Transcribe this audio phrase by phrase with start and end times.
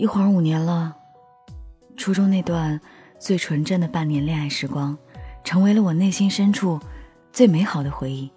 [0.00, 0.96] 一晃五年了，
[1.94, 2.80] 初中那段
[3.18, 4.96] 最纯真的半年恋爱时光，
[5.44, 6.80] 成为了我内心深处
[7.34, 8.32] 最美好的回忆。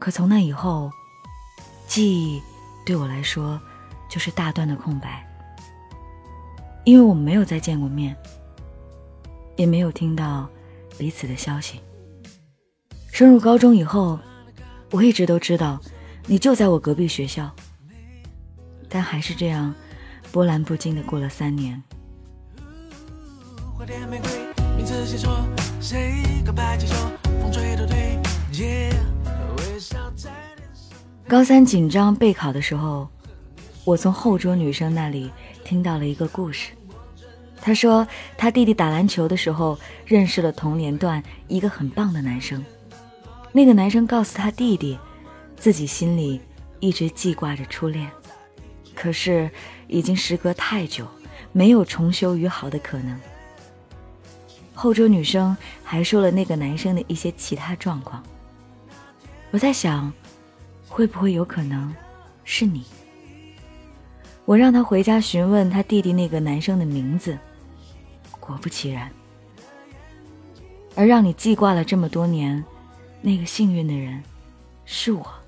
[0.00, 0.90] 可从那以后，
[1.86, 2.42] 记忆
[2.84, 3.60] 对我来说
[4.10, 5.24] 就是大段的空白，
[6.82, 8.16] 因为我们没有再见过面，
[9.54, 10.48] 也没有听到
[10.98, 11.78] 彼此的消息。
[13.12, 14.18] 升入高中以后，
[14.90, 15.80] 我一直都知道
[16.26, 17.48] 你就在我隔壁学校，
[18.88, 19.72] 但还是这样。
[20.32, 21.82] 波澜不惊的过了三年。
[31.26, 33.08] 高三紧张备考的时候，
[33.84, 35.30] 我从后桌女生那里
[35.64, 36.72] 听到了一个故事。
[37.60, 42.64] 她说，她弟弟打篮球的时候认识了同年段一个很棒的男生。
[43.52, 44.98] 那个男生告诉他弟弟，
[45.56, 46.40] 自己心里
[46.78, 48.10] 一直记挂着初恋。
[49.00, 49.50] 可是，
[49.88, 51.06] 已经时隔太久，
[51.52, 53.18] 没有重修于好的可能。
[54.74, 58.22] 后桌女生还说了那个男生的一些其他状况。
[59.52, 60.12] 我在想，
[60.86, 61.90] 会不会有可能
[62.44, 62.84] 是你？
[64.44, 67.38] 我让他回家询问他弟弟那个男生的名字，
[68.38, 69.10] 果不其然。
[70.94, 72.62] 而让你记挂了这么多年，
[73.22, 74.22] 那个幸运的人，
[74.84, 75.39] 是我。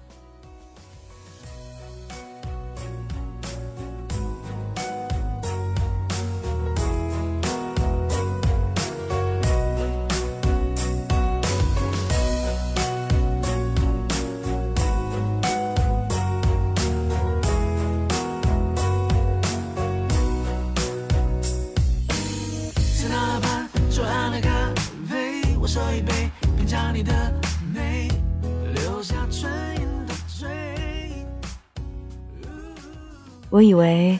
[33.52, 34.18] 我以为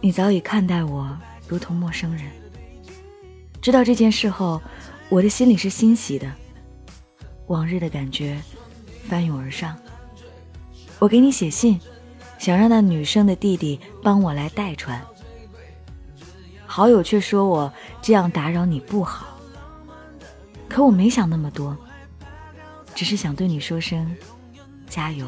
[0.00, 2.26] 你早已看待我如同陌生人。
[3.60, 4.62] 知道这件事后，
[5.08, 6.32] 我的心里是欣喜的，
[7.48, 8.40] 往日的感觉
[9.08, 9.76] 翻涌而上。
[11.00, 11.80] 我给你写信，
[12.38, 15.04] 想让那女生的弟弟帮我来代传。
[16.66, 19.26] 好友却说我这样打扰你不好。
[20.68, 21.76] 可我没想那么多，
[22.94, 24.08] 只是想对你说声
[24.88, 25.26] 加油。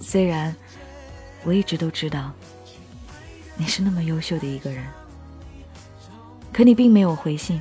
[0.00, 0.56] 虽然。
[1.44, 2.32] 我一直都知道，
[3.56, 4.82] 你是那么优秀的一个人，
[6.52, 7.60] 可你并没有回信。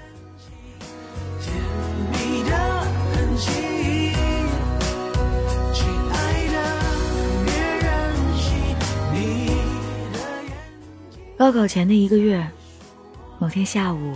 [11.35, 12.49] 高考前的一个月，
[13.37, 14.15] 某天下午，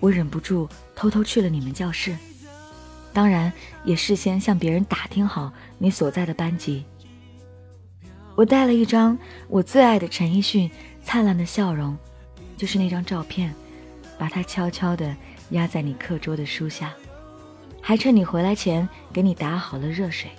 [0.00, 2.16] 我忍不住偷偷去了你们教室，
[3.12, 3.52] 当然
[3.84, 6.84] 也事先向别人打听好你所在的班级。
[8.36, 10.70] 我带了一张我最爱的陈奕迅
[11.02, 11.96] 灿烂的笑容，
[12.56, 13.52] 就是那张照片，
[14.18, 15.16] 把它悄悄地
[15.50, 16.94] 压在你课桌的书下，
[17.80, 20.30] 还趁你回来前给你打好了热水。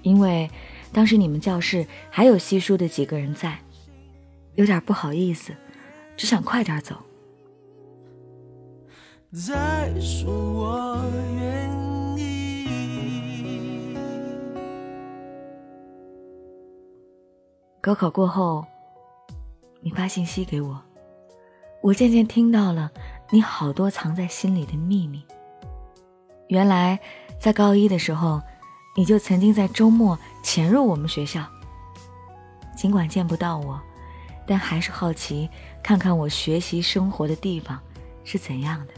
[0.00, 0.48] 因为
[0.90, 3.58] 当时你们教室还有稀疏的几个人在，
[4.54, 5.52] 有点不好意思，
[6.16, 6.96] 只想快点走。
[9.30, 11.04] 再说我
[11.36, 11.87] 愿意
[17.88, 18.66] 高考过后，
[19.80, 20.78] 你发信息给我，
[21.82, 22.90] 我渐渐听到了
[23.30, 25.24] 你好多藏在心里的秘密。
[26.48, 27.00] 原来，
[27.40, 28.42] 在高一的时候，
[28.94, 31.42] 你就曾经在周末潜入我们学校。
[32.76, 33.80] 尽管见不到我，
[34.46, 35.48] 但还是好奇
[35.82, 37.80] 看看我学习生活的地方
[38.22, 38.92] 是怎样的。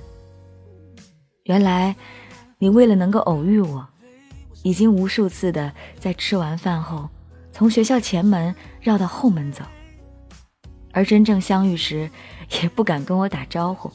[1.44, 1.94] 原来，
[2.58, 3.86] 你为了能够偶遇我，
[4.64, 7.08] 已经无数次的在吃完饭后。
[7.53, 9.65] 从学校前门绕到后门走，
[10.93, 12.09] 而真正相遇时，
[12.62, 13.91] 也不敢跟我打招呼。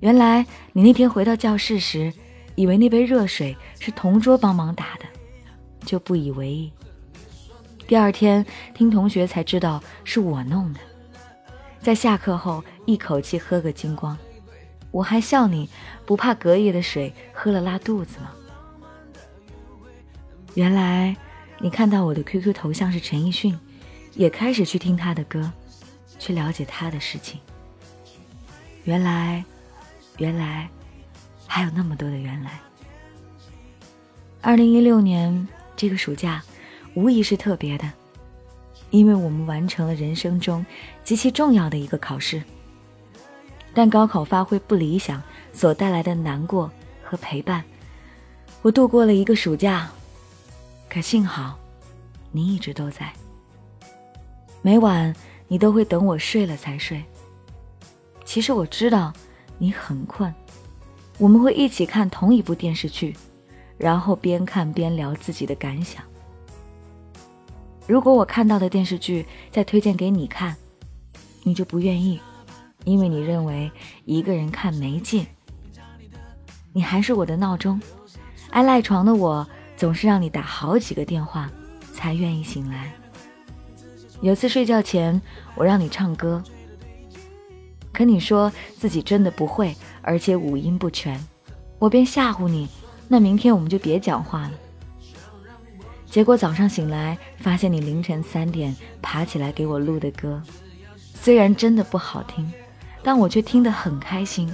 [0.00, 2.12] 原来你那天回到教室时，
[2.54, 5.04] 以为那杯热水是同桌帮忙打的，
[5.86, 6.70] 就不以为意。
[7.86, 10.80] 第二天听同学才知道是我弄的，
[11.80, 14.16] 在下课后一口气喝个精光，
[14.90, 15.68] 我还笑你
[16.04, 18.32] 不怕隔夜的水喝了拉肚子吗？
[20.54, 21.16] 原来。
[21.64, 23.58] 你看到我的 QQ 头像是陈奕迅，
[24.12, 25.50] 也开始去听他的歌，
[26.18, 27.40] 去了解他的事情。
[28.84, 29.42] 原来，
[30.18, 30.68] 原来，
[31.46, 32.60] 还有那么多的原来。
[34.42, 36.42] 二零一六年这个暑假，
[36.92, 37.90] 无疑是特别的，
[38.90, 40.66] 因为我们完成了人生中
[41.02, 42.42] 极其重要的一个考试。
[43.72, 45.22] 但高考发挥不理想
[45.54, 46.70] 所带来的难过
[47.02, 47.64] 和陪伴，
[48.60, 49.90] 我度过了一个暑假。
[50.94, 51.58] 可幸好，
[52.30, 53.12] 你一直都在。
[54.62, 55.12] 每晚
[55.48, 57.02] 你都会等我睡了才睡。
[58.24, 59.12] 其实我知道
[59.58, 60.32] 你很困，
[61.18, 63.12] 我们会一起看同一部电视剧，
[63.76, 66.00] 然后边看边聊自己的感想。
[67.88, 70.54] 如果我看到的电视剧再推荐给你看，
[71.42, 72.20] 你就不愿意，
[72.84, 73.68] 因为你认为
[74.04, 75.26] 一个人看没劲。
[76.72, 77.82] 你还是我的闹钟，
[78.50, 79.44] 爱赖床的我
[79.84, 81.50] 总是让你打好几个电话
[81.92, 82.90] 才愿意醒来。
[84.22, 85.20] 有次睡觉前，
[85.54, 86.42] 我让你唱歌，
[87.92, 91.22] 可你说自己真的不会，而且五音不全，
[91.78, 92.66] 我便吓唬你，
[93.08, 94.52] 那明天我们就别讲话了。
[96.06, 100.42] 结果早上醒来，发现你凌晨三点爬起来给我录的歌，
[101.12, 102.50] 虽然真的不好听，
[103.02, 104.50] 但我却听得很开心。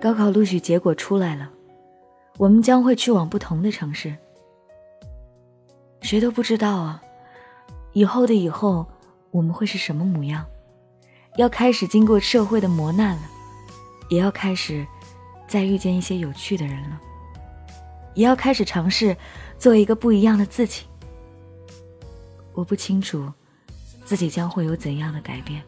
[0.00, 1.50] 高考录取结果出来了，
[2.36, 4.14] 我们将会去往不同的城市。
[6.02, 7.02] 谁都不知道啊，
[7.92, 8.86] 以后的以后，
[9.32, 10.46] 我们会是什么模样？
[11.36, 13.22] 要开始经过社会的磨难了，
[14.08, 14.86] 也要开始
[15.48, 17.00] 再遇见一些有趣的人了，
[18.14, 19.16] 也要开始尝试
[19.58, 20.84] 做一个不一样的自己。
[22.54, 23.32] 我不清楚
[24.04, 25.60] 自己将会有怎样的改变，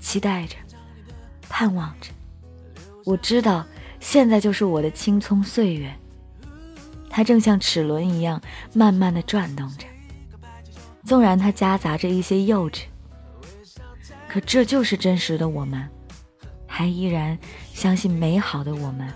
[0.00, 0.56] 期待着，
[1.48, 2.10] 盼望着。
[3.06, 3.64] 我知道，
[4.00, 5.94] 现在就是我的青葱岁月，
[7.08, 8.42] 它正像齿轮一样
[8.72, 9.86] 慢慢的转动着。
[11.04, 12.80] 纵然它夹杂着一些幼稚，
[14.28, 15.88] 可这就是真实的我们，
[16.66, 17.38] 还依然
[17.72, 19.08] 相信美好的我们。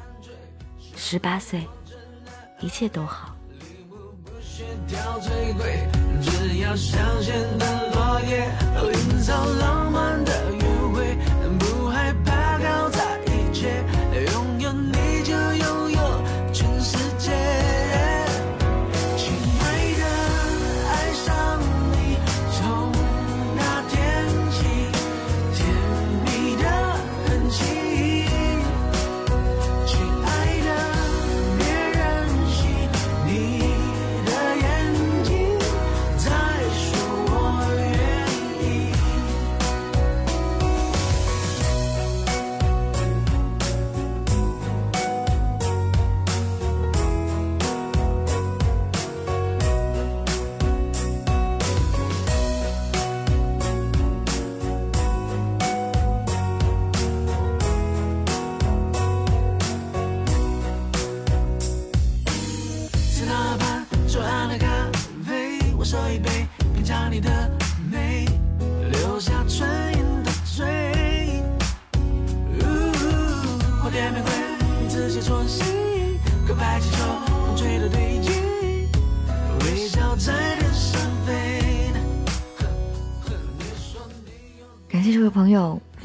[0.94, 1.66] 十八岁，
[2.60, 3.34] 一切都好。
[4.86, 4.94] 只
[6.60, 6.76] 要
[7.58, 8.48] 的落叶，
[9.58, 10.59] 浪漫感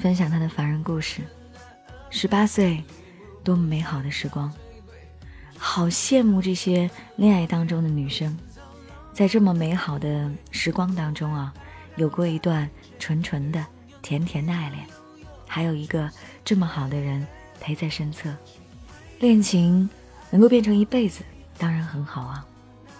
[0.05, 1.23] 分享他的凡人故事。
[2.11, 2.83] 十八岁，
[3.43, 4.53] 多么美好的时光！
[5.57, 8.37] 好羡慕这些恋爱当中的女生，
[9.11, 11.51] 在这么美好的时光当中啊，
[11.95, 12.69] 有过一段
[12.99, 13.65] 纯纯的、
[14.03, 14.85] 甜甜的爱恋，
[15.47, 16.07] 还有一个
[16.43, 17.25] 这么好的人
[17.59, 18.31] 陪在身侧，
[19.17, 19.89] 恋情
[20.29, 21.23] 能够变成一辈子，
[21.57, 22.45] 当然很好啊。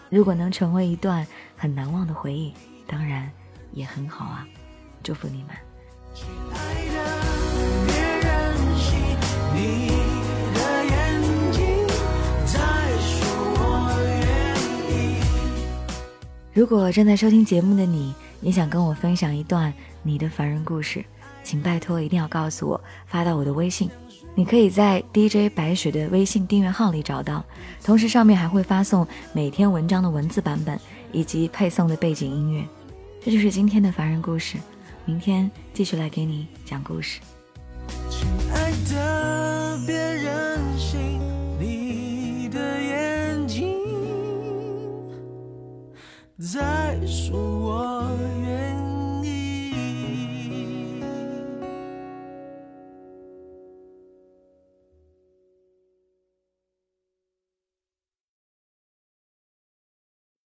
[0.09, 1.23] 如果能成为一段
[1.55, 2.51] 很难忘的回忆，
[2.87, 3.31] 当然
[3.73, 4.47] 也很好啊。
[5.03, 6.54] 祝福你们。
[16.55, 21.03] 如果正在收听节目的你，也想跟我分享一段你的凡人故事，
[21.43, 23.89] 请拜托一定要告诉我，发到我的微信
[24.35, 27.43] 你可以在 DJ 白雪的微信订阅号里找到，
[27.83, 30.79] 同时上面还会发送每天文章的文字版本
[31.11, 32.65] 以及配送的背景音乐。
[33.21, 34.57] 这就是今天的凡人故事，
[35.03, 37.19] 明天继续来给你讲故事。
[38.09, 40.44] 亲爱的，别任
[46.45, 48.07] 在说我